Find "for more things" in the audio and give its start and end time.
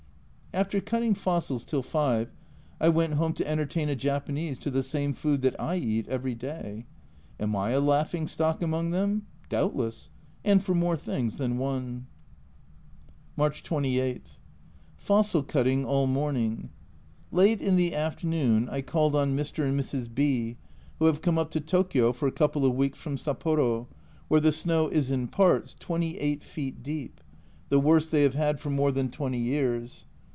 10.61-11.37